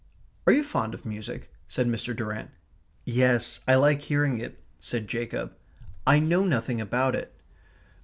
"Are 0.47 0.53
you 0.53 0.63
fond 0.63 0.95
of 0.95 1.05
music?" 1.05 1.51
said 1.67 1.85
Mr. 1.85 2.15
Durrant. 2.15 2.49
"Yes. 3.05 3.59
I 3.67 3.75
like 3.75 4.01
hearing 4.01 4.39
it," 4.39 4.59
said 4.79 5.07
Jacob. 5.07 5.55
"I 6.07 6.17
know 6.17 6.43
nothing 6.43 6.81
about 6.81 7.13
it." 7.13 7.31